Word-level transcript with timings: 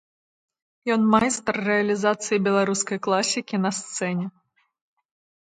Ён 0.95 1.01
майстар 1.13 1.55
рэалізацыі 1.69 2.41
беларускай 2.49 2.97
класікі 3.09 3.61
на 3.69 3.75
сцэне. 3.83 4.25